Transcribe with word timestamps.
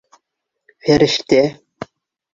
—Фәрештә? 0.87 1.41